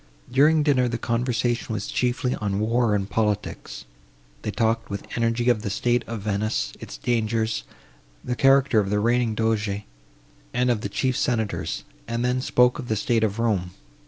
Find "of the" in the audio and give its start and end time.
5.47-5.69, 8.79-8.97, 10.71-10.89, 12.79-12.95